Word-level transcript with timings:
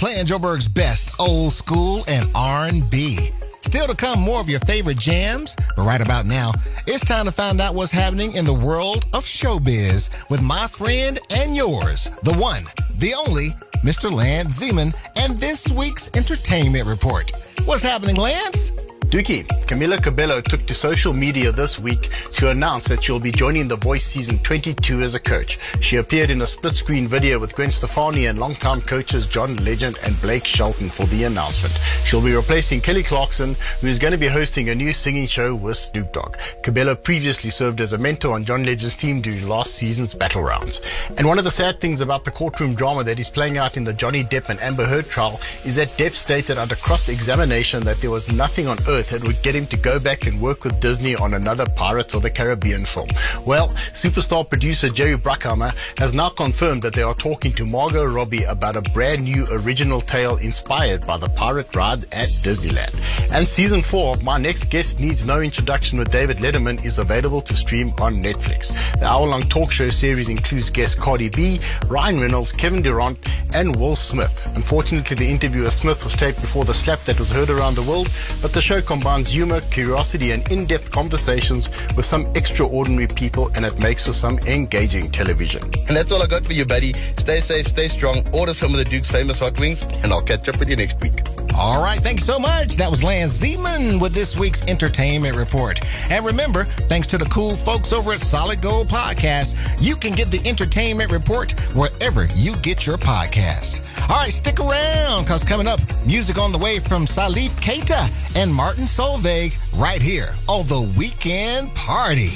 playing 0.00 0.24
Joburg's 0.24 0.66
best 0.66 1.12
old 1.20 1.52
school 1.52 2.02
and 2.08 2.26
R&B. 2.34 3.18
Still 3.60 3.86
to 3.86 3.94
come, 3.94 4.18
more 4.18 4.40
of 4.40 4.48
your 4.48 4.60
favorite 4.60 4.96
jams. 4.96 5.54
But 5.76 5.84
right 5.84 6.00
about 6.00 6.24
now, 6.24 6.52
it's 6.86 7.04
time 7.04 7.26
to 7.26 7.30
find 7.30 7.60
out 7.60 7.74
what's 7.74 7.92
happening 7.92 8.32
in 8.32 8.46
the 8.46 8.54
world 8.54 9.04
of 9.12 9.24
showbiz 9.24 10.08
with 10.30 10.40
my 10.40 10.66
friend 10.68 11.18
and 11.28 11.54
yours, 11.54 12.08
the 12.22 12.32
one, 12.32 12.62
the 12.96 13.12
only, 13.12 13.50
Mr. 13.84 14.10
Lance 14.10 14.58
Zeman, 14.58 14.96
and 15.16 15.36
this 15.36 15.68
week's 15.68 16.08
entertainment 16.14 16.86
report. 16.86 17.32
What's 17.66 17.82
happening, 17.82 18.16
Lance? 18.16 18.70
Dookie, 19.10 19.46
Camila 19.70 20.02
Cabello 20.02 20.40
took 20.40 20.66
to 20.66 20.74
social 20.74 21.12
media 21.12 21.52
this 21.52 21.78
week 21.78 22.10
to 22.32 22.50
announce 22.50 22.88
that 22.88 23.04
she'll 23.04 23.20
be 23.20 23.30
joining 23.30 23.68
The 23.68 23.76
Voice 23.76 24.04
season 24.04 24.40
22 24.40 25.02
as 25.02 25.14
a 25.14 25.20
coach. 25.20 25.60
She 25.80 25.94
appeared 25.94 26.28
in 26.28 26.42
a 26.42 26.46
split 26.48 26.74
screen 26.74 27.06
video 27.06 27.38
with 27.38 27.54
Gwen 27.54 27.70
Stefani 27.70 28.26
and 28.26 28.36
longtime 28.36 28.82
coaches 28.82 29.28
John 29.28 29.54
Legend 29.58 29.96
and 30.02 30.20
Blake 30.20 30.44
Shelton 30.44 30.88
for 30.88 31.06
the 31.06 31.22
announcement. 31.22 31.78
She'll 32.04 32.20
be 32.20 32.34
replacing 32.34 32.80
Kelly 32.80 33.04
Clarkson, 33.04 33.54
who 33.80 33.86
is 33.86 34.00
going 34.00 34.10
to 34.10 34.18
be 34.18 34.26
hosting 34.26 34.70
a 34.70 34.74
new 34.74 34.92
singing 34.92 35.28
show 35.28 35.54
with 35.54 35.76
Snoop 35.76 36.12
Dogg. 36.12 36.36
Cabello 36.64 36.96
previously 36.96 37.50
served 37.50 37.80
as 37.80 37.92
a 37.92 37.98
mentor 37.98 38.34
on 38.34 38.44
John 38.44 38.64
Legend's 38.64 38.96
team 38.96 39.20
during 39.20 39.48
last 39.48 39.76
season's 39.76 40.16
battle 40.16 40.42
rounds. 40.42 40.80
And 41.16 41.28
one 41.28 41.38
of 41.38 41.44
the 41.44 41.50
sad 41.52 41.80
things 41.80 42.00
about 42.00 42.24
the 42.24 42.32
courtroom 42.32 42.74
drama 42.74 43.04
that 43.04 43.20
is 43.20 43.30
playing 43.30 43.56
out 43.56 43.76
in 43.76 43.84
the 43.84 43.94
Johnny 43.94 44.24
Depp 44.24 44.48
and 44.48 44.58
Amber 44.58 44.84
Heard 44.84 45.08
trial 45.08 45.40
is 45.64 45.76
that 45.76 45.90
Depp 45.90 46.14
stated 46.14 46.58
under 46.58 46.74
cross-examination 46.74 47.84
that 47.84 48.00
there 48.00 48.10
was 48.10 48.32
nothing 48.32 48.66
on 48.66 48.76
earth 48.88 49.10
that 49.10 49.24
would 49.24 49.40
get 49.42 49.54
him 49.54 49.59
to 49.68 49.76
go 49.76 49.98
back 49.98 50.26
and 50.26 50.40
work 50.40 50.64
with 50.64 50.80
Disney 50.80 51.14
on 51.14 51.34
another 51.34 51.66
Pirates 51.76 52.14
of 52.14 52.22
the 52.22 52.30
Caribbean 52.30 52.84
film. 52.84 53.08
Well, 53.46 53.68
superstar 53.92 54.48
producer 54.48 54.88
Jerry 54.88 55.16
Bruckheimer 55.16 55.76
has 55.98 56.12
now 56.12 56.28
confirmed 56.28 56.82
that 56.82 56.92
they 56.92 57.02
are 57.02 57.14
talking 57.14 57.52
to 57.54 57.66
Margot 57.66 58.04
Robbie 58.04 58.44
about 58.44 58.76
a 58.76 58.82
brand 58.92 59.24
new 59.24 59.46
original 59.50 60.00
tale 60.00 60.36
inspired 60.36 61.06
by 61.06 61.16
the 61.16 61.28
pirate 61.28 61.74
ride 61.74 62.04
at 62.12 62.28
Disneyland. 62.28 62.98
And 63.30 63.48
season 63.48 63.82
four 63.82 64.14
of 64.14 64.22
My 64.22 64.38
Next 64.38 64.70
Guest 64.70 65.00
Needs 65.00 65.24
No 65.24 65.40
Introduction 65.40 65.98
with 65.98 66.10
David 66.10 66.38
Letterman 66.38 66.84
is 66.84 66.98
available 66.98 67.40
to 67.42 67.56
stream 67.56 67.92
on 68.00 68.22
Netflix. 68.22 68.68
The 68.98 69.06
hour-long 69.06 69.42
talk 69.42 69.70
show 69.70 69.88
series 69.88 70.28
includes 70.28 70.70
guests 70.70 70.96
Cardi 70.96 71.28
B, 71.28 71.60
Ryan 71.86 72.20
Reynolds, 72.20 72.52
Kevin 72.52 72.82
Durant, 72.82 73.18
and 73.54 73.76
Will 73.76 73.96
Smith. 73.96 74.30
Unfortunately, 74.54 75.16
the 75.16 75.28
interview 75.28 75.62
with 75.62 75.74
Smith 75.74 76.04
was 76.04 76.14
taped 76.14 76.40
before 76.40 76.64
the 76.64 76.74
slap 76.74 77.00
that 77.04 77.18
was 77.18 77.30
heard 77.30 77.50
around 77.50 77.74
the 77.74 77.82
world, 77.82 78.08
but 78.42 78.52
the 78.52 78.62
show 78.62 78.80
combines 78.80 79.28
humor, 79.28 79.49
curiosity, 79.70 80.30
and 80.30 80.48
in-depth 80.52 80.90
conversations 80.92 81.70
with 81.96 82.06
some 82.06 82.26
extraordinary 82.36 83.08
people, 83.08 83.50
and 83.56 83.64
it 83.64 83.80
makes 83.80 84.06
for 84.06 84.12
some 84.12 84.38
engaging 84.40 85.10
television. 85.10 85.62
And 85.88 85.96
that's 85.96 86.12
all 86.12 86.22
I 86.22 86.26
got 86.26 86.46
for 86.46 86.52
you, 86.52 86.64
buddy. 86.64 86.92
Stay 87.16 87.40
safe, 87.40 87.66
stay 87.66 87.88
strong, 87.88 88.24
order 88.32 88.54
some 88.54 88.72
of 88.72 88.78
the 88.78 88.84
Duke's 88.84 89.10
famous 89.10 89.40
hot 89.40 89.58
wings, 89.58 89.82
and 89.82 90.12
I'll 90.12 90.22
catch 90.22 90.48
up 90.48 90.58
with 90.58 90.68
you 90.68 90.76
next 90.76 91.00
week. 91.00 91.39
All 91.62 91.82
right, 91.82 92.00
thank 92.00 92.20
you 92.20 92.24
so 92.24 92.38
much. 92.38 92.76
That 92.76 92.90
was 92.90 93.02
Lance 93.02 93.38
Zeman 93.38 94.00
with 94.00 94.14
this 94.14 94.34
week's 94.34 94.62
entertainment 94.62 95.36
report. 95.36 95.78
And 96.10 96.24
remember, 96.24 96.64
thanks 96.88 97.06
to 97.08 97.18
the 97.18 97.26
cool 97.26 97.54
folks 97.54 97.92
over 97.92 98.12
at 98.12 98.22
Solid 98.22 98.62
Gold 98.62 98.88
Podcast, 98.88 99.58
you 99.78 99.94
can 99.94 100.14
get 100.14 100.30
the 100.30 100.40
entertainment 100.48 101.12
report 101.12 101.52
wherever 101.74 102.24
you 102.34 102.56
get 102.56 102.86
your 102.86 102.96
podcasts. 102.96 103.82
All 104.08 104.16
right, 104.16 104.32
stick 104.32 104.58
around 104.58 105.24
because 105.24 105.44
coming 105.44 105.66
up, 105.66 105.80
music 106.06 106.38
on 106.38 106.50
the 106.50 106.56
way 106.56 106.78
from 106.78 107.04
Salif 107.04 107.50
Keita 107.60 108.08
and 108.34 108.54
Martin 108.54 108.84
Solveig 108.84 109.52
right 109.78 110.00
here 110.00 110.34
on 110.48 110.66
the 110.66 110.80
Weekend 110.96 111.74
Party. 111.74 112.30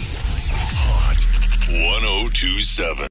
Hot 0.52 1.17
1027. 1.72 2.98